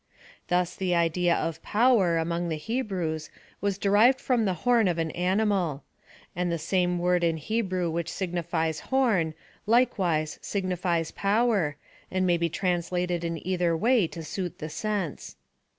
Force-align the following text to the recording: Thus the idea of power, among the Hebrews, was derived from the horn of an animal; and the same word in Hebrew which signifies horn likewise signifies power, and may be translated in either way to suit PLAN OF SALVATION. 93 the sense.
Thus 0.47 0.75
the 0.75 0.95
idea 0.95 1.35
of 1.35 1.61
power, 1.61 2.17
among 2.17 2.49
the 2.49 2.55
Hebrews, 2.55 3.29
was 3.61 3.77
derived 3.77 4.19
from 4.19 4.45
the 4.45 4.55
horn 4.65 4.87
of 4.87 4.97
an 4.97 5.11
animal; 5.11 5.83
and 6.35 6.51
the 6.51 6.57
same 6.57 6.97
word 6.97 7.23
in 7.23 7.37
Hebrew 7.37 7.87
which 7.91 8.09
signifies 8.11 8.79
horn 8.79 9.35
likewise 9.67 10.39
signifies 10.41 11.11
power, 11.11 11.75
and 12.09 12.25
may 12.25 12.37
be 12.37 12.49
translated 12.49 13.23
in 13.23 13.45
either 13.45 13.77
way 13.77 14.07
to 14.07 14.23
suit 14.23 14.57
PLAN 14.57 14.65
OF 14.65 14.71
SALVATION. 14.71 14.91
93 14.93 15.05
the 15.05 15.17
sense. 15.19 15.35